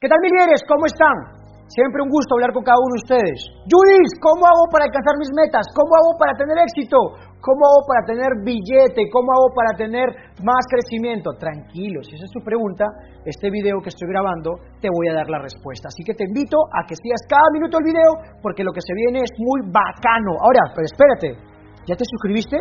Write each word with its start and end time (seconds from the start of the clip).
¿Qué 0.00 0.08
tal, 0.08 0.16
mis? 0.24 0.64
¿Cómo 0.64 0.88
están? 0.88 1.12
Siempre 1.68 2.00
un 2.00 2.08
gusto 2.08 2.32
hablar 2.32 2.56
con 2.56 2.64
cada 2.64 2.80
uno 2.80 2.96
de 2.96 3.04
ustedes. 3.04 3.36
Judith, 3.68 4.16
¿cómo 4.24 4.48
hago 4.48 4.64
para 4.72 4.88
alcanzar 4.88 5.12
mis 5.20 5.28
metas? 5.36 5.68
¿Cómo 5.76 5.92
hago 5.92 6.16
para 6.16 6.32
tener 6.40 6.56
éxito? 6.56 6.96
¿Cómo 7.36 7.60
hago 7.68 7.84
para 7.84 8.08
tener 8.08 8.32
billete? 8.40 9.12
¿Cómo 9.12 9.28
hago 9.28 9.52
para 9.52 9.76
tener 9.76 10.08
más 10.40 10.64
crecimiento? 10.72 11.36
Tranquilo, 11.36 12.00
si 12.00 12.16
esa 12.16 12.24
es 12.24 12.32
tu 12.32 12.40
pregunta, 12.40 12.88
este 13.28 13.52
video 13.52 13.76
que 13.84 13.92
estoy 13.92 14.08
grabando 14.08 14.56
te 14.80 14.88
voy 14.88 15.12
a 15.12 15.20
dar 15.20 15.28
la 15.28 15.44
respuesta. 15.44 15.92
Así 15.92 16.00
que 16.00 16.16
te 16.16 16.24
invito 16.24 16.56
a 16.72 16.88
que 16.88 16.96
sigas 16.96 17.20
cada 17.28 17.44
minuto 17.52 17.76
el 17.76 17.84
video 17.84 18.40
porque 18.40 18.64
lo 18.64 18.72
que 18.72 18.80
se 18.80 18.96
viene 18.96 19.20
es 19.20 19.32
muy 19.36 19.68
bacano. 19.68 20.32
Ahora, 20.40 20.64
pero 20.72 20.88
espérate, 20.88 21.28
¿ya 21.84 21.92
te 21.92 22.08
suscribiste? 22.08 22.56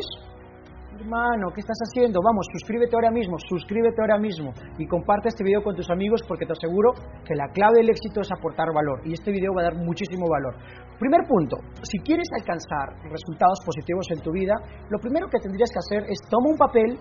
Hermano, 1.09 1.49
¿qué 1.49 1.61
estás 1.61 1.81
haciendo? 1.89 2.21
Vamos, 2.21 2.45
suscríbete 2.53 2.93
ahora 2.93 3.09
mismo, 3.09 3.33
suscríbete 3.49 3.97
ahora 3.99 4.19
mismo 4.19 4.53
y 4.77 4.85
comparte 4.85 5.29
este 5.29 5.43
video 5.43 5.63
con 5.63 5.73
tus 5.73 5.89
amigos 5.89 6.21
porque 6.27 6.45
te 6.45 6.53
aseguro 6.53 6.93
que 7.25 7.33
la 7.33 7.49
clave 7.49 7.81
del 7.81 7.89
éxito 7.89 8.21
es 8.21 8.29
aportar 8.29 8.69
valor 8.71 9.01
y 9.03 9.13
este 9.13 9.31
video 9.31 9.49
va 9.57 9.61
a 9.61 9.73
dar 9.73 9.75
muchísimo 9.81 10.29
valor. 10.29 10.53
Primer 10.99 11.25
punto, 11.25 11.57
si 11.81 11.97
quieres 12.05 12.29
alcanzar 12.37 12.93
resultados 13.09 13.57
positivos 13.65 14.05
en 14.13 14.21
tu 14.21 14.29
vida, 14.31 14.53
lo 14.91 14.99
primero 14.99 15.25
que 15.25 15.39
tendrías 15.41 15.71
que 15.73 15.81
hacer 15.81 16.05
es 16.13 16.21
toma 16.29 16.53
un 16.53 16.57
papel, 16.57 16.93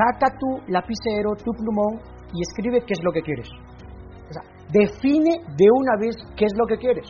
saca 0.00 0.32
tu 0.40 0.72
lapicero, 0.72 1.36
tu 1.36 1.52
plumón 1.52 2.00
y 2.32 2.40
escribe 2.40 2.80
qué 2.88 2.94
es 2.96 3.04
lo 3.04 3.12
que 3.12 3.20
quieres. 3.20 3.52
O 3.52 4.32
sea, 4.32 4.48
define 4.72 5.44
de 5.44 5.68
una 5.68 6.00
vez 6.00 6.16
qué 6.40 6.46
es 6.46 6.56
lo 6.56 6.64
que 6.64 6.80
quieres. 6.80 7.04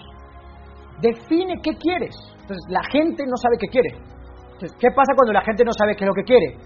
Define 0.99 1.63
qué 1.63 1.79
quieres. 1.79 2.19
Entonces, 2.35 2.67
la 2.67 2.83
gente 2.91 3.23
no 3.31 3.37
sabe 3.39 3.63
qué 3.63 3.69
quiere. 3.71 4.12
¿Qué 4.79 4.89
pasa 4.95 5.15
cuando 5.15 5.33
la 5.33 5.43
gente 5.43 5.65
no 5.65 5.73
sabe 5.73 5.97
qué 5.97 6.05
es 6.05 6.09
lo 6.09 6.15
que 6.15 6.25
quiere? 6.25 6.57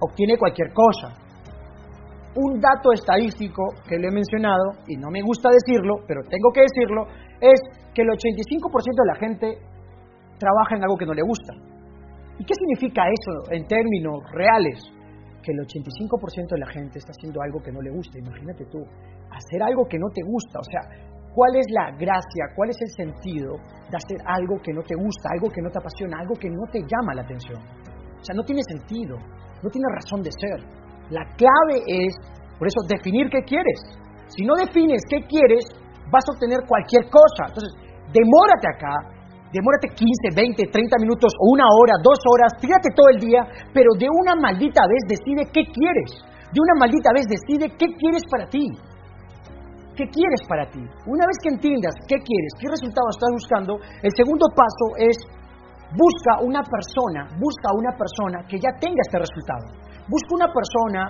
Obtiene 0.00 0.36
cualquier 0.36 0.72
cosa. 0.72 1.14
Un 2.34 2.60
dato 2.60 2.92
estadístico 2.92 3.62
que 3.88 3.98
le 3.98 4.08
he 4.08 4.12
mencionado, 4.12 4.84
y 4.86 4.96
no 4.96 5.10
me 5.10 5.22
gusta 5.22 5.48
decirlo, 5.50 5.96
pero 6.06 6.22
tengo 6.22 6.50
que 6.52 6.62
decirlo, 6.62 7.06
es 7.40 7.58
que 7.94 8.02
el 8.02 8.08
85% 8.08 8.70
de 8.70 9.06
la 9.06 9.16
gente 9.16 9.46
trabaja 10.38 10.76
en 10.76 10.82
algo 10.82 10.96
que 10.96 11.06
no 11.06 11.14
le 11.14 11.22
gusta. 11.22 11.52
¿Y 12.38 12.44
qué 12.44 12.54
significa 12.54 13.02
eso 13.10 13.50
en 13.50 13.66
términos 13.66 14.22
reales? 14.30 14.78
Que 15.42 15.52
el 15.52 15.58
85% 15.66 16.54
de 16.54 16.58
la 16.58 16.70
gente 16.70 16.98
está 16.98 17.10
haciendo 17.10 17.42
algo 17.42 17.58
que 17.60 17.72
no 17.72 17.80
le 17.80 17.90
gusta. 17.90 18.18
Imagínate 18.18 18.64
tú, 18.66 18.78
hacer 19.30 19.62
algo 19.62 19.86
que 19.88 19.98
no 19.98 20.06
te 20.14 20.22
gusta. 20.22 20.60
O 20.60 20.64
sea, 20.64 20.82
¿Cuál 21.38 21.54
es 21.54 21.70
la 21.70 21.94
gracia? 21.94 22.50
¿Cuál 22.58 22.74
es 22.74 22.78
el 22.82 22.90
sentido 22.98 23.62
de 23.62 23.94
hacer 23.94 24.18
algo 24.26 24.58
que 24.58 24.74
no 24.74 24.82
te 24.82 24.98
gusta, 24.98 25.30
algo 25.38 25.46
que 25.46 25.62
no 25.62 25.70
te 25.70 25.78
apasiona, 25.78 26.18
algo 26.18 26.34
que 26.34 26.50
no 26.50 26.66
te 26.66 26.82
llama 26.82 27.14
la 27.14 27.22
atención? 27.22 27.62
O 28.18 28.24
sea, 28.26 28.34
no 28.34 28.42
tiene 28.42 28.58
sentido, 28.66 29.14
no 29.62 29.70
tiene 29.70 29.86
razón 29.94 30.18
de 30.26 30.34
ser. 30.34 30.58
La 31.14 31.22
clave 31.38 31.86
es, 31.86 32.10
por 32.58 32.66
eso, 32.66 32.82
definir 32.90 33.30
qué 33.30 33.46
quieres. 33.46 33.78
Si 34.34 34.42
no 34.42 34.58
defines 34.58 34.98
qué 35.06 35.22
quieres, 35.30 35.62
vas 36.10 36.26
a 36.26 36.34
obtener 36.34 36.66
cualquier 36.66 37.06
cosa. 37.06 37.54
Entonces, 37.54 37.70
demórate 38.10 38.66
acá, 38.74 38.98
demórate 39.54 39.94
15, 39.94 40.34
20, 40.34 40.74
30 40.74 40.74
minutos 41.06 41.30
o 41.38 41.54
una 41.54 41.70
hora, 41.70 42.02
dos 42.02 42.18
horas, 42.34 42.50
tírate 42.58 42.90
todo 42.98 43.14
el 43.14 43.22
día, 43.22 43.46
pero 43.70 43.94
de 43.94 44.10
una 44.10 44.34
maldita 44.34 44.82
vez 44.90 45.06
decide 45.06 45.46
qué 45.54 45.70
quieres. 45.70 46.18
De 46.50 46.58
una 46.58 46.82
maldita 46.82 47.14
vez 47.14 47.30
decide 47.30 47.70
qué 47.78 47.94
quieres 47.94 48.26
para 48.26 48.50
ti. 48.50 48.66
¿Qué 49.98 50.06
quieres 50.14 50.46
para 50.46 50.70
ti? 50.70 50.78
Una 50.78 51.26
vez 51.26 51.34
que 51.42 51.50
entiendas 51.50 51.90
qué 52.06 52.22
quieres, 52.22 52.54
qué 52.54 52.70
resultado 52.70 53.10
estás 53.10 53.34
buscando, 53.34 53.82
el 53.82 54.14
segundo 54.14 54.46
paso 54.54 54.94
es 54.94 55.18
busca 55.90 56.38
una 56.38 56.62
persona, 56.62 57.26
busca 57.34 57.74
una 57.74 57.90
persona 57.98 58.46
que 58.46 58.62
ya 58.62 58.70
tenga 58.78 59.02
este 59.02 59.18
resultado. 59.18 59.74
Busca 60.06 60.38
una 60.38 60.54
persona, 60.54 61.02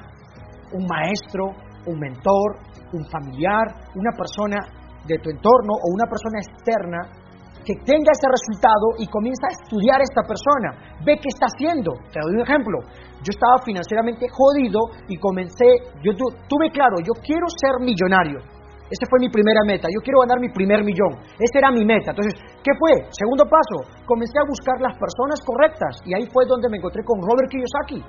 un 0.72 0.88
maestro, 0.88 1.52
un 1.84 2.00
mentor, 2.00 2.64
un 2.96 3.04
familiar, 3.12 3.92
una 3.92 4.16
persona 4.16 4.56
de 5.04 5.20
tu 5.20 5.28
entorno 5.36 5.76
o 5.84 5.92
una 5.92 6.08
persona 6.08 6.40
externa 6.40 7.28
que 7.68 7.76
tenga 7.84 8.08
este 8.08 8.32
resultado 8.32 8.96
y 8.96 9.04
comienza 9.12 9.52
a 9.52 9.56
estudiar 9.68 10.00
a 10.00 10.08
esta 10.08 10.24
persona. 10.24 10.96
Ve 11.04 11.20
qué 11.20 11.28
está 11.28 11.52
haciendo. 11.52 11.92
Te 12.08 12.24
doy 12.24 12.40
un 12.40 12.48
ejemplo. 12.48 12.88
Yo 13.20 13.36
estaba 13.36 13.60
financieramente 13.60 14.32
jodido 14.32 14.80
y 15.12 15.20
comencé, 15.20 15.92
yo 16.00 16.16
tuve 16.48 16.72
claro, 16.72 17.04
yo 17.04 17.12
quiero 17.20 17.44
ser 17.52 17.84
millonario. 17.84 18.56
Esa 18.88 19.04
fue 19.08 19.20
mi 19.20 19.28
primera 19.28 19.60
meta. 19.68 19.88
Yo 19.92 20.00
quiero 20.00 20.24
ganar 20.24 20.40
mi 20.40 20.48
primer 20.48 20.80
millón. 20.80 21.20
Esa 21.36 21.60
era 21.60 21.70
mi 21.70 21.84
meta. 21.84 22.16
Entonces, 22.16 22.40
¿qué 22.64 22.72
fue? 22.80 23.04
Segundo 23.12 23.44
paso, 23.44 23.84
comencé 24.08 24.40
a 24.40 24.48
buscar 24.48 24.80
las 24.80 24.96
personas 24.96 25.38
correctas. 25.44 26.00
Y 26.08 26.16
ahí 26.16 26.24
fue 26.32 26.48
donde 26.48 26.72
me 26.72 26.80
encontré 26.80 27.04
con 27.04 27.20
Robert 27.20 27.52
Kiyosaki. 27.52 28.00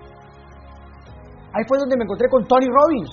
Ahí 1.51 1.63
fue 1.67 1.77
donde 1.79 1.97
me 1.99 2.03
encontré 2.07 2.29
con 2.31 2.47
Tony 2.47 2.67
Robbins. 2.71 3.11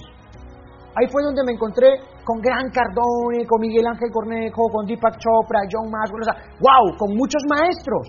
Ahí 0.95 1.11
fue 1.11 1.23
donde 1.27 1.43
me 1.45 1.53
encontré 1.53 2.01
con 2.25 2.41
Gran 2.41 2.71
Cardone, 2.71 3.45
con 3.45 3.61
Miguel 3.61 3.85
Ángel 3.85 4.09
Cornejo, 4.15 4.71
con 4.73 4.87
Deepak 4.87 5.19
Chopra, 5.19 5.67
John 5.69 5.91
Maxwell. 5.91 6.25
Wow, 6.63 6.97
con 6.97 7.19
muchos 7.19 7.43
maestros 7.51 8.07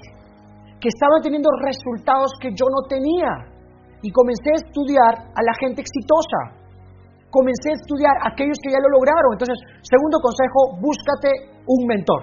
que 0.79 0.88
estaban 0.88 1.19
teniendo 1.22 1.50
resultados 1.66 2.31
que 2.40 2.53
yo 2.53 2.69
no 2.69 2.85
tenía. 2.88 3.57
Y 4.06 4.12
comencé 4.12 4.53
a 4.53 4.62
estudiar 4.62 5.13
a 5.34 5.41
la 5.41 5.53
gente 5.59 5.81
exitosa 5.81 6.66
comencé 7.30 7.72
a 7.72 7.80
estudiar 7.80 8.16
aquellos 8.24 8.58
que 8.64 8.72
ya 8.72 8.80
lo 8.80 8.90
lograron. 8.90 9.36
Entonces, 9.36 9.58
segundo 9.84 10.18
consejo, 10.20 10.80
búscate 10.80 11.32
un 11.68 11.82
mentor. 11.88 12.22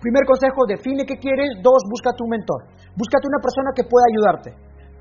Primer 0.00 0.24
consejo, 0.24 0.66
define 0.68 1.04
qué 1.04 1.16
quieres. 1.16 1.58
Dos, 1.62 1.82
búscate 1.88 2.22
un 2.22 2.30
mentor. 2.30 2.60
Búscate 2.94 3.26
una 3.28 3.40
persona 3.42 3.70
que 3.74 3.84
pueda 3.84 4.06
ayudarte. 4.08 4.50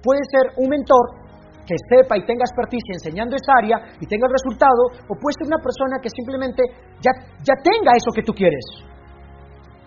Puede 0.01 0.23
ser 0.27 0.55
un 0.57 0.69
mentor 0.69 1.25
que 1.65 1.75
sepa 1.89 2.13
y 2.17 2.25
tenga 2.25 2.45
experticia 2.45 2.93
enseñando 2.93 3.35
esa 3.35 3.57
área 3.57 3.77
y 3.99 4.05
tenga 4.05 4.29
el 4.29 4.33
resultado, 4.37 4.93
o 5.09 5.13
puede 5.17 5.33
ser 5.33 5.49
una 5.49 5.57
persona 5.57 5.97
que 5.97 6.13
simplemente 6.13 6.61
ya, 7.01 7.11
ya 7.41 7.57
tenga 7.57 7.97
eso 7.97 8.13
que 8.13 8.21
tú 8.21 8.31
quieres. 8.37 8.63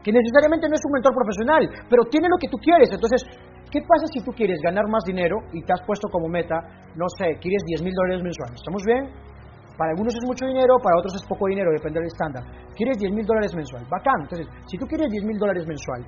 Que 0.03 0.11
necesariamente 0.11 0.67
no 0.67 0.75
es 0.75 0.83
un 0.83 0.95
mentor 0.99 1.15
profesional, 1.15 1.63
pero 1.87 2.03
tiene 2.11 2.27
lo 2.27 2.39
que 2.39 2.51
tú 2.51 2.59
quieres. 2.59 2.91
Entonces, 2.91 3.23
¿Qué 3.71 3.81
pasa 3.83 4.07
si 4.13 4.25
tú 4.25 4.33
quieres 4.33 4.61
ganar 4.65 4.89
más 4.89 5.05
dinero 5.05 5.37
y 5.53 5.63
te 5.63 5.73
has 5.73 5.83
puesto 5.85 6.09
como 6.09 6.29
meta, 6.29 6.57
no 6.97 7.05
sé, 7.19 7.37
quieres 7.41 7.63
10 7.67 7.83
mil 7.83 7.93
dólares 7.93 8.23
mensuales? 8.25 8.57
¿Estamos 8.57 8.83
bien? 8.87 9.29
Para 9.77 9.93
algunos 9.93 10.15
es 10.17 10.25
mucho 10.27 10.47
dinero, 10.47 10.75
para 10.83 10.99
otros 10.99 11.15
es 11.15 11.25
poco 11.29 11.47
dinero, 11.47 11.71
depende 11.71 12.01
del 12.01 12.09
estándar. 12.09 12.43
¿Quieres 12.75 12.99
10 12.99 13.13
mil 13.13 13.27
dólares 13.27 13.55
mensual? 13.55 13.85
Bacán. 13.91 14.27
Entonces, 14.27 14.49
si 14.67 14.77
tú 14.79 14.87
quieres 14.87 15.07
10 15.11 15.25
mil 15.25 15.39
dólares 15.39 15.67
mensual 15.67 16.03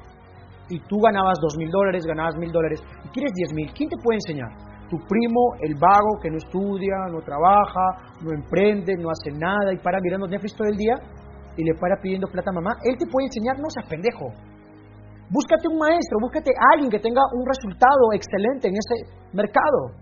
y 0.70 0.80
tú 0.88 0.98
ganabas 0.98 1.38
2 1.40 1.58
mil 1.58 1.70
dólares, 1.70 2.04
ganabas 2.06 2.34
mil 2.36 2.50
dólares 2.50 2.80
y 3.04 3.08
quieres 3.10 3.32
10 3.32 3.52
mil, 3.54 3.70
¿quién 3.76 3.88
te 3.88 3.96
puede 4.02 4.18
enseñar? 4.24 4.50
Tu 4.88 4.98
primo, 5.06 5.54
el 5.60 5.76
vago 5.78 6.18
que 6.20 6.30
no 6.30 6.38
estudia, 6.38 7.06
no 7.12 7.20
trabaja, 7.20 8.16
no 8.24 8.32
emprende, 8.34 8.96
no 8.96 9.10
hace 9.10 9.30
nada 9.38 9.72
y 9.72 9.78
para 9.78 10.00
mirando 10.00 10.26
Netflix 10.26 10.56
todo 10.56 10.66
el 10.66 10.76
día 10.76 10.96
y 11.56 11.62
le 11.62 11.74
para 11.78 12.00
pidiendo 12.00 12.26
plata 12.26 12.50
a 12.50 12.54
mamá. 12.54 12.74
Él 12.82 12.96
te 12.98 13.06
puede 13.06 13.26
enseñar, 13.26 13.54
no 13.60 13.70
seas 13.70 13.86
pendejo. 13.86 14.32
Búscate 15.30 15.70
un 15.70 15.78
maestro, 15.78 16.18
búscate 16.18 16.50
a 16.50 16.74
alguien 16.74 16.90
que 16.90 16.98
tenga 16.98 17.22
un 17.38 17.46
resultado 17.46 18.10
excelente 18.18 18.66
en 18.66 18.74
ese 18.74 19.06
mercado. 19.30 19.94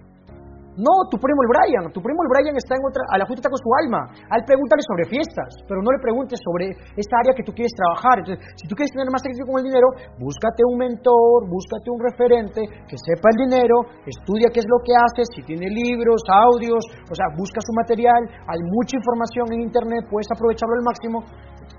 No, 0.79 0.95
tu 1.11 1.19
primo 1.19 1.43
el 1.43 1.51
Brian, 1.51 1.91
tu 1.91 1.99
primo 1.99 2.23
el 2.23 2.31
Brian 2.31 2.55
está 2.55 2.79
en 2.79 2.87
otra, 2.87 3.03
a 3.11 3.19
la 3.19 3.27
junta 3.27 3.43
está 3.43 3.51
con 3.51 3.59
su 3.59 3.67
alma. 3.83 4.09
A 4.31 4.39
él 4.39 4.47
pregúntale 4.47 4.79
sobre 4.87 5.11
fiestas, 5.11 5.51
pero 5.67 5.83
no 5.83 5.91
le 5.91 5.99
preguntes 5.99 6.39
sobre 6.39 6.71
esta 6.95 7.19
área 7.19 7.35
que 7.35 7.43
tú 7.43 7.51
quieres 7.51 7.75
trabajar. 7.75 8.23
Entonces, 8.23 8.41
si 8.55 8.71
tú 8.71 8.79
quieres 8.79 8.95
tener 8.95 9.11
más 9.11 9.21
éxito 9.27 9.43
con 9.43 9.59
el 9.59 9.67
dinero, 9.67 9.91
búscate 10.23 10.63
un 10.65 10.79
mentor, 10.79 11.51
búscate 11.51 11.91
un 11.91 11.99
referente 11.99 12.63
que 12.87 12.95
sepa 12.95 13.27
el 13.35 13.51
dinero, 13.51 13.85
estudia 14.07 14.55
qué 14.55 14.63
es 14.63 14.69
lo 14.71 14.79
que 14.81 14.95
haces, 14.95 15.27
si 15.35 15.43
tiene 15.43 15.67
libros, 15.67 16.23
audios, 16.31 16.81
o 17.11 17.15
sea, 17.19 17.27
busca 17.35 17.59
su 17.59 17.75
material, 17.75 18.23
hay 18.47 18.63
mucha 18.63 18.97
información 18.97 19.51
en 19.59 19.67
internet, 19.67 20.07
puedes 20.07 20.31
aprovecharlo 20.31 20.79
al 20.79 20.87
máximo. 20.87 21.17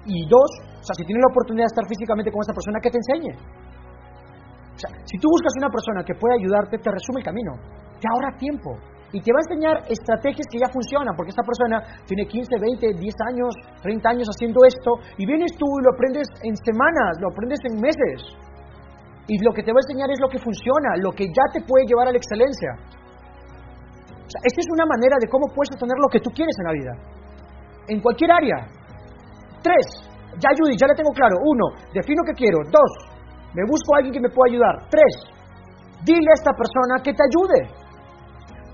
Y 0.10 0.26
dos, 0.26 0.50
o 0.66 0.84
sea, 0.84 0.98
si 0.98 1.06
tienes 1.06 1.22
la 1.22 1.30
oportunidad 1.30 1.70
de 1.70 1.74
estar 1.78 1.86
físicamente 1.86 2.34
con 2.34 2.42
esa 2.42 2.54
persona, 2.54 2.82
que 2.82 2.90
te 2.90 2.98
enseñe. 2.98 3.34
O 4.74 4.80
sea, 4.82 4.90
si 5.06 5.16
tú 5.22 5.30
buscas 5.30 5.54
una 5.62 5.70
persona 5.70 6.02
que 6.04 6.18
pueda 6.18 6.34
ayudarte, 6.34 6.82
te 6.82 6.90
resume 6.90 7.22
el 7.22 7.26
camino 7.26 7.54
te 8.00 8.08
ahorra 8.08 8.36
tiempo 8.40 8.80
y 9.12 9.20
te 9.22 9.34
va 9.34 9.42
a 9.42 9.46
enseñar 9.50 9.76
estrategias 9.90 10.46
que 10.54 10.62
ya 10.62 10.70
funcionan, 10.70 11.18
porque 11.18 11.34
esta 11.34 11.42
persona 11.42 11.82
tiene 12.06 12.30
15, 12.30 12.46
20, 12.62 12.94
10 12.94 13.16
años, 13.34 13.50
30 13.82 14.06
años 14.06 14.28
haciendo 14.30 14.62
esto, 14.70 15.02
y 15.18 15.26
vienes 15.26 15.58
tú 15.58 15.66
y 15.66 15.82
lo 15.82 15.98
aprendes 15.98 16.30
en 16.46 16.54
semanas, 16.62 17.18
lo 17.18 17.34
aprendes 17.34 17.58
en 17.66 17.82
meses. 17.82 18.38
Y 19.26 19.42
lo 19.42 19.50
que 19.50 19.66
te 19.66 19.74
va 19.74 19.82
a 19.82 19.86
enseñar 19.86 20.10
es 20.14 20.22
lo 20.22 20.30
que 20.30 20.38
funciona, 20.38 20.94
lo 21.02 21.10
que 21.12 21.26
ya 21.26 21.46
te 21.54 21.62
puede 21.66 21.90
llevar 21.90 22.10
a 22.10 22.12
la 22.14 22.22
excelencia. 22.22 22.78
O 22.78 24.30
sea, 24.30 24.42
esta 24.46 24.62
es 24.62 24.70
una 24.78 24.86
manera 24.86 25.18
de 25.18 25.28
cómo 25.28 25.50
puedes 25.58 25.74
obtener 25.74 25.98
lo 25.98 26.10
que 26.10 26.22
tú 26.22 26.30
quieres 26.30 26.54
en 26.62 26.66
la 26.70 26.74
vida. 26.78 26.94
En 27.90 28.02
cualquier 28.02 28.30
área. 28.30 28.70
Tres, 29.62 29.86
ya 30.40 30.50
Judy, 30.56 30.76
ya 30.78 30.88
le 30.88 30.96
tengo 30.96 31.12
claro. 31.12 31.36
Uno, 31.44 31.66
defino 31.94 32.24
qué 32.26 32.34
quiero. 32.34 32.60
Dos, 32.72 32.92
me 33.54 33.64
busco 33.68 33.96
a 33.96 33.98
alguien 33.98 34.14
que 34.14 34.22
me 34.22 34.30
pueda 34.30 34.52
ayudar. 34.52 34.76
Tres, 34.90 35.14
dile 36.04 36.30
a 36.32 36.38
esta 36.40 36.54
persona 36.54 37.04
que 37.04 37.14
te 37.14 37.24
ayude. 37.24 37.60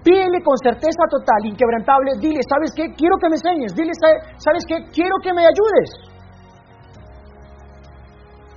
Pídele 0.06 0.38
con 0.46 0.54
certeza 0.62 1.02
total, 1.10 1.50
inquebrantable, 1.50 2.14
dile, 2.22 2.38
¿sabes 2.46 2.70
qué? 2.78 2.94
Quiero 2.94 3.18
que 3.18 3.30
me 3.30 3.42
enseñes, 3.42 3.74
dile, 3.74 3.92
¿sabes 4.38 4.62
qué? 4.70 4.78
Quiero 4.94 5.18
que 5.24 5.34
me 5.34 5.42
ayudes. 5.42 6.14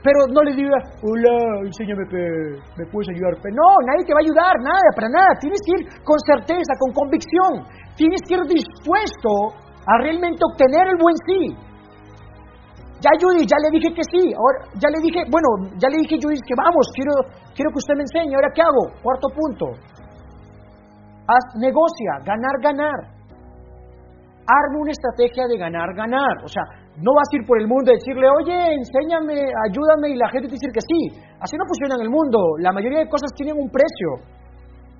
Pero 0.04 0.28
no 0.28 0.42
le 0.42 0.54
digas, 0.54 0.84
hola, 1.02 1.64
enséñame, 1.64 2.04
¿me 2.04 2.84
puedes 2.92 3.08
ayudar? 3.08 3.32
No, 3.48 3.68
nadie 3.88 4.04
te 4.04 4.12
va 4.12 4.20
a 4.20 4.24
ayudar, 4.28 4.54
nada, 4.60 4.88
para 4.94 5.08
nada. 5.08 5.32
Tienes 5.40 5.58
que 5.64 5.72
ir 5.72 5.82
con 6.04 6.18
certeza, 6.20 6.72
con 6.78 6.92
convicción. 6.92 7.64
Tienes 7.96 8.20
que 8.28 8.34
ir 8.34 8.44
dispuesto 8.44 9.56
a 9.88 9.98
realmente 10.04 10.38
obtener 10.52 10.86
el 10.86 10.98
buen 11.00 11.16
sí. 11.26 11.67
Ya 12.98 13.14
Judith, 13.14 13.46
ya 13.46 13.58
le 13.62 13.70
dije 13.78 13.94
que 13.94 14.02
sí, 14.10 14.34
ahora 14.34 14.58
ya 14.74 14.90
le 14.90 14.98
dije, 14.98 15.22
bueno, 15.30 15.70
ya 15.78 15.86
le 15.86 16.02
dije 16.02 16.18
Judith 16.18 16.42
que 16.42 16.58
vamos, 16.58 16.82
quiero, 16.98 17.14
quiero 17.54 17.70
que 17.70 17.78
usted 17.78 17.94
me 17.94 18.02
enseñe, 18.02 18.34
ahora 18.34 18.50
qué 18.50 18.62
hago, 18.62 18.90
cuarto 19.02 19.28
punto. 19.30 19.66
Haz, 21.30 21.44
negocia, 21.62 22.18
ganar, 22.26 22.56
ganar. 22.58 22.98
Arma 24.48 24.80
una 24.80 24.90
estrategia 24.90 25.46
de 25.46 25.58
ganar, 25.58 25.94
ganar. 25.94 26.42
O 26.42 26.48
sea, 26.48 26.64
no 26.98 27.12
vas 27.14 27.28
a 27.30 27.36
ir 27.36 27.46
por 27.46 27.60
el 27.60 27.68
mundo 27.68 27.92
y 27.92 28.00
decirle, 28.00 28.26
oye, 28.26 28.56
enséñame, 28.74 29.46
ayúdame, 29.68 30.08
y 30.10 30.16
la 30.16 30.26
gente 30.30 30.48
te 30.48 30.56
dice 30.56 30.72
que 30.72 30.80
sí. 30.80 31.20
Así 31.38 31.54
no 31.54 31.68
funciona 31.68 32.00
en 32.00 32.08
el 32.08 32.10
mundo. 32.10 32.38
La 32.58 32.72
mayoría 32.72 33.00
de 33.00 33.08
cosas 33.08 33.30
tienen 33.36 33.60
un 33.60 33.68
precio. 33.70 34.24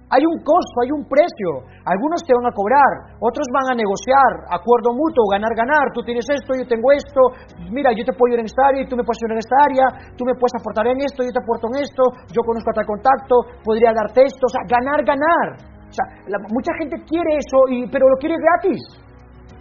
Hay 0.08 0.24
un 0.24 0.40
costo, 0.40 0.76
hay 0.80 0.90
un 0.92 1.04
precio. 1.04 1.68
Algunos 1.84 2.24
te 2.24 2.32
van 2.32 2.48
a 2.48 2.56
cobrar, 2.56 3.12
otros 3.20 3.44
van 3.52 3.72
a 3.72 3.74
negociar, 3.76 4.48
acuerdo 4.48 4.96
mutuo, 4.96 5.28
ganar, 5.28 5.52
ganar. 5.52 5.92
Tú 5.92 6.00
tienes 6.00 6.24
esto, 6.24 6.56
yo 6.56 6.64
tengo 6.64 6.88
esto. 6.92 7.20
Mira, 7.68 7.92
yo 7.92 8.04
te 8.04 8.16
puedo 8.16 8.32
ir 8.32 8.40
en 8.40 8.48
esta 8.48 8.72
área 8.72 8.82
y 8.82 8.88
tú 8.88 8.96
me 8.96 9.04
puedes 9.04 9.20
ir 9.20 9.32
en 9.32 9.40
esta 9.44 9.56
área. 9.68 9.84
Tú 10.16 10.24
me 10.24 10.32
puedes 10.32 10.56
aportar 10.56 10.88
en 10.88 11.00
esto, 11.04 11.20
yo 11.20 11.32
te 11.32 11.42
aporto 11.44 11.68
en 11.72 11.84
esto. 11.84 12.02
Yo 12.32 12.40
conozco 12.40 12.72
a 12.72 12.78
tal 12.80 12.88
contacto, 12.88 13.60
podría 13.60 13.92
darte 13.92 14.24
esto. 14.24 14.48
O 14.48 14.52
sea, 14.52 14.64
ganar, 14.64 15.04
ganar. 15.04 15.60
O 15.60 15.92
sea, 15.92 16.04
mucha 16.52 16.72
gente 16.80 16.96
quiere 17.04 17.36
eso, 17.36 17.68
y, 17.68 17.88
pero 17.88 18.08
lo 18.08 18.16
quiere 18.16 18.36
gratis 18.36 19.07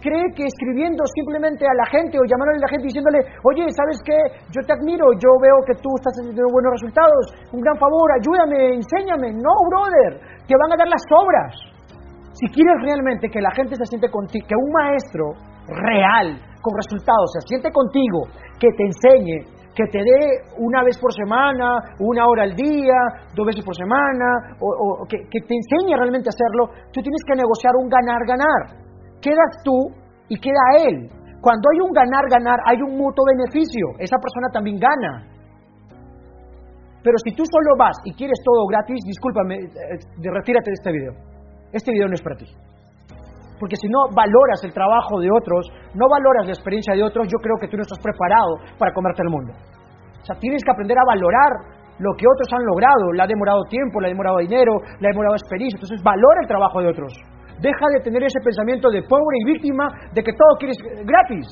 cree 0.00 0.30
que 0.34 0.46
escribiendo 0.46 1.02
simplemente 1.14 1.66
a 1.66 1.74
la 1.74 1.86
gente 1.90 2.18
o 2.18 2.24
llamándole 2.24 2.58
a 2.58 2.66
la 2.66 2.72
gente 2.72 2.90
diciéndole, 2.90 3.20
oye, 3.44 3.66
¿sabes 3.74 3.98
qué? 4.04 4.18
Yo 4.50 4.62
te 4.66 4.72
admiro, 4.74 5.06
yo 5.18 5.30
veo 5.42 5.58
que 5.66 5.74
tú 5.78 5.90
estás 5.98 6.14
teniendo 6.18 6.46
buenos 6.50 6.78
resultados, 6.78 7.34
un 7.52 7.60
gran 7.60 7.76
favor, 7.76 8.06
ayúdame, 8.14 8.78
enséñame. 8.78 9.34
No, 9.34 9.54
brother, 9.70 10.20
te 10.46 10.54
van 10.54 10.72
a 10.72 10.76
dar 10.78 10.88
las 10.88 11.04
obras. 11.10 11.52
Si 12.32 12.46
quieres 12.54 12.78
realmente 12.82 13.28
que 13.28 13.42
la 13.42 13.50
gente 13.50 13.74
se 13.74 13.86
siente 13.86 14.10
contigo, 14.10 14.46
que 14.46 14.54
un 14.54 14.70
maestro 14.70 15.34
real, 15.66 16.38
con 16.62 16.74
resultados, 16.74 17.34
se 17.34 17.46
siente 17.48 17.70
contigo, 17.72 18.30
que 18.58 18.68
te 18.76 18.84
enseñe, 18.86 19.42
que 19.74 19.86
te 19.90 19.98
dé 19.98 20.42
una 20.58 20.82
vez 20.82 20.98
por 20.98 21.12
semana, 21.12 21.78
una 21.98 22.26
hora 22.26 22.42
al 22.42 22.54
día, 22.54 22.98
dos 23.34 23.46
veces 23.46 23.64
por 23.64 23.74
semana, 23.74 24.58
o, 24.60 25.06
que, 25.06 25.18
que 25.30 25.40
te 25.46 25.54
enseñe 25.54 25.94
realmente 25.94 26.30
a 26.30 26.34
hacerlo, 26.34 26.74
tú 26.92 27.00
tienes 27.02 27.22
que 27.26 27.34
negociar 27.34 27.74
un 27.78 27.88
ganar-ganar 27.88 28.87
quedas 29.20 29.62
tú 29.64 29.90
y 30.28 30.38
queda 30.38 30.84
él. 30.84 31.10
Cuando 31.40 31.70
hay 31.70 31.80
un 31.80 31.92
ganar-ganar, 31.92 32.58
hay 32.66 32.82
un 32.82 32.98
mutuo 32.98 33.24
beneficio. 33.36 33.94
Esa 33.98 34.16
persona 34.18 34.48
también 34.52 34.78
gana. 34.78 35.26
Pero 37.02 37.16
si 37.24 37.30
tú 37.34 37.44
solo 37.46 37.78
vas 37.78 37.96
y 38.04 38.12
quieres 38.12 38.38
todo 38.44 38.66
gratis, 38.66 38.98
discúlpame, 39.06 39.54
eh, 39.54 40.30
retírate 40.34 40.70
de 40.70 40.74
este 40.74 40.92
video. 40.92 41.12
Este 41.72 41.92
video 41.92 42.08
no 42.08 42.14
es 42.14 42.22
para 42.22 42.36
ti. 42.36 42.46
Porque 43.58 43.76
si 43.76 43.88
no 43.88 44.10
valoras 44.14 44.62
el 44.64 44.72
trabajo 44.72 45.20
de 45.20 45.30
otros, 45.30 45.70
no 45.94 46.06
valoras 46.10 46.46
la 46.46 46.52
experiencia 46.52 46.94
de 46.94 47.02
otros, 47.02 47.26
yo 47.26 47.38
creo 47.38 47.56
que 47.60 47.68
tú 47.68 47.76
no 47.76 47.82
estás 47.82 47.98
preparado 47.98 48.58
para 48.78 48.92
comerte 48.92 49.22
el 49.22 49.30
mundo. 49.30 49.52
O 49.54 50.24
sea, 50.24 50.38
tienes 50.38 50.62
que 50.62 50.70
aprender 50.70 50.98
a 50.98 51.06
valorar 51.06 51.78
lo 51.98 52.14
que 52.14 52.26
otros 52.26 52.48
han 52.52 52.64
logrado. 52.66 53.12
Le 53.14 53.22
ha 53.22 53.26
demorado 53.26 53.62
tiempo, 53.70 54.00
le 54.00 54.08
ha 54.08 54.10
demorado 54.10 54.38
dinero, 54.38 54.72
le 54.98 55.08
ha 55.08 55.10
demorado 55.10 55.34
experiencia. 55.34 55.78
Entonces, 55.78 56.02
valora 56.02 56.42
el 56.42 56.48
trabajo 56.48 56.80
de 56.82 56.88
otros. 56.88 57.12
Deja 57.60 57.86
de 57.94 58.00
tener 58.04 58.22
ese 58.22 58.40
pensamiento 58.42 58.90
de 58.90 59.02
pobre 59.02 59.36
y 59.42 59.52
víctima 59.52 59.88
de 60.14 60.22
que 60.22 60.32
todo 60.32 60.58
quieres 60.58 60.78
gratis. 61.04 61.46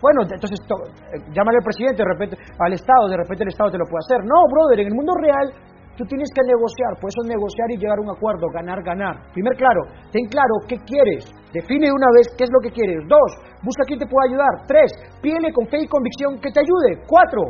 Bueno, 0.00 0.22
entonces 0.28 0.60
eh, 0.60 1.18
llámale 1.32 1.58
al 1.58 1.64
presidente, 1.64 2.04
de 2.04 2.08
repente, 2.08 2.36
al 2.36 2.72
Estado, 2.72 3.08
de 3.08 3.16
repente 3.16 3.44
el 3.44 3.52
Estado 3.52 3.70
te 3.70 3.78
lo 3.78 3.84
puede 3.88 4.04
hacer. 4.04 4.20
No, 4.24 4.38
brother, 4.52 4.80
en 4.80 4.88
el 4.88 4.96
mundo 4.96 5.12
real 5.20 5.52
tú 5.96 6.04
tienes 6.04 6.28
que 6.28 6.44
negociar, 6.44 7.00
por 7.00 7.08
eso 7.08 7.24
negociar 7.24 7.72
y 7.72 7.80
llegar 7.80 7.96
a 7.96 8.04
un 8.04 8.12
acuerdo, 8.12 8.46
ganar, 8.52 8.84
ganar. 8.84 9.16
Primer, 9.32 9.56
claro, 9.56 9.80
ten 10.12 10.28
claro 10.28 10.60
qué 10.68 10.76
quieres. 10.84 11.24
Define 11.52 11.88
una 11.88 12.08
vez 12.12 12.28
qué 12.36 12.44
es 12.44 12.52
lo 12.52 12.60
que 12.60 12.70
quieres. 12.70 13.00
Dos, 13.08 13.30
busca 13.64 13.88
quién 13.88 13.98
te 13.98 14.06
pueda 14.06 14.28
ayudar. 14.28 14.68
Tres, 14.68 14.92
pídele 15.24 15.52
con 15.52 15.66
fe 15.66 15.80
y 15.80 15.88
convicción 15.88 16.36
que 16.36 16.52
te 16.52 16.60
ayude. 16.60 17.00
Cuatro, 17.08 17.48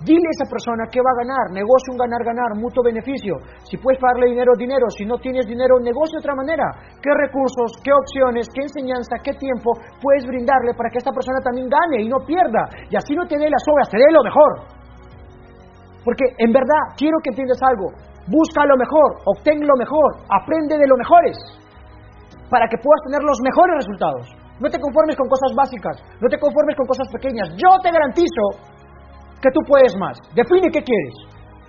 Dile 0.00 0.24
a 0.24 0.32
esa 0.32 0.48
persona 0.48 0.88
que 0.88 1.04
va 1.04 1.12
a 1.12 1.20
ganar, 1.20 1.44
negocio 1.52 1.92
un 1.92 2.00
ganar-ganar, 2.00 2.56
mutuo 2.56 2.80
beneficio. 2.80 3.36
Si 3.68 3.76
puedes 3.76 4.00
pagarle 4.00 4.32
dinero, 4.32 4.56
dinero. 4.56 4.88
Si 4.88 5.04
no 5.04 5.20
tienes 5.20 5.44
dinero, 5.44 5.76
negocio 5.76 6.16
de 6.16 6.24
otra 6.24 6.34
manera. 6.34 6.64
¿Qué 7.04 7.12
recursos, 7.12 7.76
qué 7.84 7.92
opciones, 7.92 8.48
qué 8.48 8.64
enseñanza, 8.64 9.20
qué 9.20 9.36
tiempo 9.36 9.76
puedes 10.00 10.24
brindarle 10.24 10.72
para 10.72 10.88
que 10.88 11.04
esta 11.04 11.12
persona 11.12 11.44
también 11.44 11.68
gane 11.68 12.00
y 12.00 12.08
no 12.08 12.16
pierda? 12.24 12.64
Y 12.88 12.96
así 12.96 13.12
no 13.12 13.28
te 13.28 13.36
dé 13.36 13.52
las 13.52 13.60
obras, 13.68 13.92
te 13.92 14.00
dé 14.00 14.08
lo 14.08 14.24
mejor. 14.24 14.52
Porque 16.00 16.24
en 16.38 16.48
verdad 16.48 16.96
quiero 16.96 17.20
que 17.20 17.36
entiendas 17.36 17.60
algo. 17.60 17.92
Busca 18.24 18.64
lo 18.64 18.80
mejor, 18.80 19.20
obtén 19.36 19.60
lo 19.60 19.76
mejor, 19.76 20.24
aprende 20.32 20.80
de 20.80 20.88
lo 20.88 20.96
mejores 20.96 21.36
para 22.48 22.66
que 22.72 22.80
puedas 22.80 23.04
tener 23.04 23.20
los 23.20 23.36
mejores 23.44 23.84
resultados. 23.84 24.24
No 24.60 24.68
te 24.68 24.80
conformes 24.80 25.16
con 25.16 25.28
cosas 25.28 25.52
básicas, 25.56 25.96
no 26.20 26.28
te 26.28 26.36
conformes 26.40 26.76
con 26.76 26.86
cosas 26.88 27.08
pequeñas. 27.12 27.48
Yo 27.56 27.80
te 27.80 27.92
garantizo 27.92 28.69
que 29.40 29.50
tú 29.50 29.60
puedes 29.66 29.96
más. 29.96 30.18
Define 30.34 30.70
qué 30.70 30.82
quieres. 30.82 31.14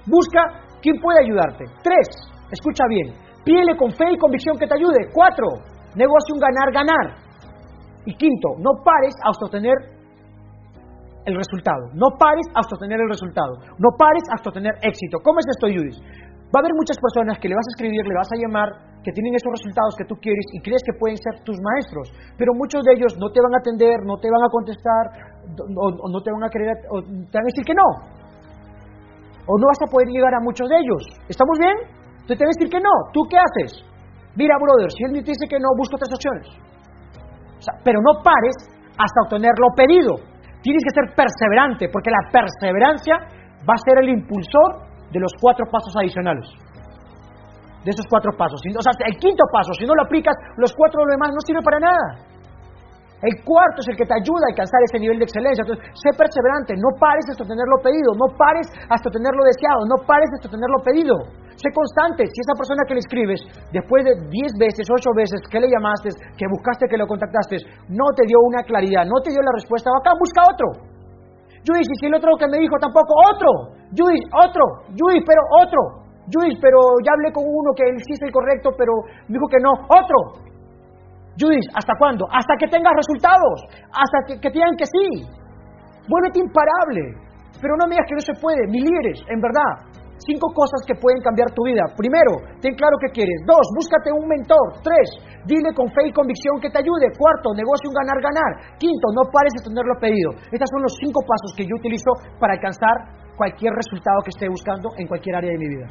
Busca 0.06 0.62
quién 0.82 1.00
puede 1.00 1.24
ayudarte. 1.24 1.66
Tres, 1.84 2.08
escucha 2.52 2.86
bien. 2.90 3.16
Pídele 3.44 3.76
con 3.76 3.92
fe 3.92 4.12
y 4.12 4.18
convicción 4.18 4.58
que 4.58 4.68
te 4.68 4.76
ayude. 4.76 5.10
Cuatro, 5.14 5.48
negocio 5.96 6.36
un 6.36 6.40
ganar-ganar. 6.40 7.18
Y 8.06 8.16
quinto, 8.16 8.58
no 8.60 8.84
pares 8.84 9.14
hasta 9.24 9.46
obtener 9.46 9.78
el 11.26 11.36
resultado. 11.36 11.90
No 11.94 12.18
pares 12.18 12.46
hasta 12.56 12.76
obtener 12.76 13.00
el 13.02 13.10
resultado. 13.10 13.54
No 13.78 13.90
pares 13.98 14.24
hasta 14.34 14.50
obtener 14.50 14.74
éxito. 14.82 15.20
¿Cómo 15.24 15.40
es 15.40 15.46
esto, 15.50 15.68
Judith? 15.68 15.98
Va 16.52 16.60
a 16.60 16.64
haber 16.68 16.76
muchas 16.76 16.98
personas 17.00 17.40
que 17.40 17.48
le 17.48 17.56
vas 17.56 17.64
a 17.64 17.74
escribir, 17.78 18.04
le 18.04 18.16
vas 18.16 18.28
a 18.28 18.36
llamar, 18.36 18.70
que 19.04 19.12
tienen 19.16 19.34
esos 19.34 19.52
resultados 19.56 19.96
que 19.98 20.06
tú 20.06 20.16
quieres 20.20 20.46
y 20.54 20.62
crees 20.62 20.84
que 20.86 20.94
pueden 21.00 21.18
ser 21.18 21.42
tus 21.48 21.58
maestros, 21.58 22.12
pero 22.38 22.54
muchos 22.54 22.84
de 22.84 22.94
ellos 22.94 23.18
no 23.18 23.32
te 23.32 23.42
van 23.42 23.56
a 23.56 23.64
atender, 23.64 24.04
no 24.06 24.20
te 24.20 24.30
van 24.30 24.44
a 24.44 24.52
contestar, 24.52 25.31
o, 25.58 26.10
no 26.10 26.20
te 26.22 26.32
van 26.32 26.44
a 26.44 26.50
querer, 26.50 26.74
o 26.90 27.02
te 27.02 27.36
van 27.38 27.46
a 27.46 27.52
decir 27.52 27.66
que 27.66 27.74
no. 27.74 27.88
O 29.48 29.58
no 29.58 29.66
vas 29.68 29.82
a 29.82 29.92
poder 29.92 30.08
llegar 30.08 30.34
a 30.34 30.40
muchos 30.42 30.70
de 30.70 30.78
ellos. 30.78 31.02
¿Estamos 31.28 31.58
bien? 31.60 31.76
Entonces 32.22 32.38
te 32.38 32.44
van 32.46 32.54
a 32.54 32.58
decir 32.58 32.70
que 32.70 32.82
no. 32.82 32.94
¿Tú 33.14 33.22
qué 33.30 33.38
haces? 33.38 33.84
Mira, 34.36 34.56
brother, 34.62 34.92
si 34.92 35.04
él 35.04 35.12
me 35.12 35.22
dice 35.22 35.48
que 35.50 35.60
no, 35.60 35.76
busco 35.76 35.96
otras 35.96 36.14
opciones. 36.14 36.48
pero 37.84 38.00
no 38.02 38.24
pares 38.24 38.56
hasta 38.98 39.22
obtener 39.26 39.52
lo 39.58 39.76
pedido. 39.76 40.16
Tienes 40.62 40.84
que 40.86 40.94
ser 40.94 41.16
perseverante, 41.18 41.90
porque 41.90 42.12
la 42.12 42.30
perseverancia 42.32 43.18
va 43.66 43.74
a 43.74 43.84
ser 43.84 43.98
el 44.00 44.10
impulsor 44.10 44.88
de 45.12 45.20
los 45.20 45.34
cuatro 45.42 45.66
pasos 45.70 45.94
adicionales. 45.98 46.48
De 47.84 47.90
esos 47.90 48.06
cuatro 48.08 48.32
pasos. 48.38 48.62
O 48.62 48.82
sea, 48.82 48.94
el 49.06 49.18
quinto 49.18 49.44
paso, 49.52 49.74
si 49.74 49.86
no 49.86 49.96
lo 49.96 50.04
aplicas, 50.04 50.36
los 50.58 50.72
cuatro 50.74 51.02
demás 51.10 51.34
no 51.34 51.42
sirven 51.42 51.64
para 51.64 51.80
nada. 51.80 52.31
El 53.22 53.38
cuarto 53.46 53.86
es 53.86 53.88
el 53.94 53.98
que 53.98 54.10
te 54.10 54.18
ayuda 54.18 54.50
a 54.50 54.52
alcanzar 54.52 54.82
ese 54.82 54.98
nivel 54.98 55.22
de 55.22 55.30
excelencia. 55.30 55.62
Entonces, 55.62 55.86
sé 55.94 56.10
perseverante, 56.18 56.74
no 56.74 56.90
pares 56.98 57.26
hasta 57.30 57.46
tener 57.46 57.68
lo 57.70 57.78
pedido, 57.78 58.18
no 58.18 58.34
pares 58.34 58.66
hasta 58.90 59.08
tener 59.14 59.30
lo 59.38 59.46
deseado, 59.46 59.86
no 59.86 60.02
pares 60.02 60.30
hasta 60.34 60.50
tener 60.50 60.66
lo 60.66 60.82
pedido. 60.82 61.16
Sé 61.54 61.70
constante. 61.70 62.26
Si 62.26 62.40
esa 62.42 62.58
persona 62.58 62.82
que 62.90 62.98
le 62.98 63.06
escribes, 63.06 63.46
después 63.70 64.02
de 64.02 64.18
diez 64.34 64.50
veces, 64.58 64.90
ocho 64.90 65.14
veces 65.14 65.38
que 65.46 65.62
le 65.62 65.70
llamaste, 65.70 66.10
que 66.34 66.50
buscaste, 66.50 66.90
que 66.90 66.98
lo 66.98 67.06
contactaste, 67.06 67.62
no 67.94 68.10
te 68.18 68.26
dio 68.26 68.42
una 68.42 68.66
claridad, 68.66 69.06
no 69.06 69.22
te 69.22 69.30
dio 69.30 69.46
la 69.46 69.54
respuesta, 69.54 69.94
acá 69.94 70.18
busca 70.18 70.42
otro. 70.50 70.90
Luis, 71.70 71.86
y 71.86 71.96
si 72.02 72.06
el 72.10 72.18
otro 72.18 72.34
que 72.42 72.50
me 72.50 72.58
dijo 72.58 72.74
tampoco, 72.82 73.14
otro. 73.30 73.78
Luis, 73.94 74.22
otro. 74.34 74.90
Luis, 74.98 75.22
pero 75.22 75.42
otro. 75.62 76.02
Luis, 76.34 76.58
pero 76.58 76.78
ya 77.06 77.14
hablé 77.14 77.30
con 77.30 77.46
uno 77.46 77.70
que 77.78 77.86
él 77.86 77.98
sí 78.02 78.14
es 78.14 78.22
el 78.26 78.32
correcto, 78.32 78.74
pero 78.78 78.94
dijo 79.30 79.46
que 79.46 79.62
no, 79.62 79.70
otro. 79.86 80.50
Luis, 81.40 81.66
¿hasta 81.74 81.94
cuándo? 81.98 82.26
Hasta 82.32 82.56
que 82.60 82.68
tengas 82.68 82.94
resultados, 82.96 83.64
hasta 83.92 84.18
que, 84.28 84.34
que 84.40 84.50
te 84.50 84.58
digan 84.60 84.76
que 84.76 84.86
sí. 84.86 85.24
Vuélvete 86.10 86.40
imparable. 86.40 87.16
Pero 87.62 87.78
no 87.78 87.86
me 87.88 87.96
digas 87.96 88.08
que 88.10 88.18
no 88.18 88.24
se 88.26 88.36
puede, 88.42 88.68
mi 88.68 88.82
líderes, 88.82 89.22
en 89.30 89.40
verdad. 89.40 89.92
Cinco 90.22 90.54
cosas 90.54 90.86
que 90.86 90.94
pueden 90.94 91.22
cambiar 91.22 91.50
tu 91.50 91.66
vida. 91.66 91.82
Primero, 91.98 92.46
ten 92.62 92.78
claro 92.78 92.94
qué 93.02 93.10
quieres. 93.10 93.42
Dos, 93.42 93.66
búscate 93.74 94.14
un 94.14 94.30
mentor. 94.30 94.78
Tres, 94.86 95.18
dile 95.50 95.74
con 95.74 95.90
fe 95.90 96.06
y 96.06 96.14
convicción 96.14 96.62
que 96.62 96.70
te 96.70 96.78
ayude. 96.78 97.10
Cuarto, 97.18 97.58
negocio 97.58 97.90
un 97.90 97.98
ganar-ganar. 97.98 98.78
Quinto, 98.78 99.08
no 99.18 99.26
pares 99.34 99.54
de 99.58 99.66
tenerlo 99.66 99.98
pedido. 99.98 100.30
Estos 100.54 100.70
son 100.70 100.82
los 100.86 100.94
cinco 101.02 101.26
pasos 101.26 101.58
que 101.58 101.66
yo 101.66 101.74
utilizo 101.74 102.12
para 102.38 102.54
alcanzar 102.54 103.18
cualquier 103.34 103.74
resultado 103.74 104.22
que 104.22 104.30
esté 104.30 104.46
buscando 104.46 104.94
en 104.98 105.08
cualquier 105.10 105.42
área 105.42 105.50
de 105.50 105.58
mi 105.58 105.70
vida. 105.74 105.90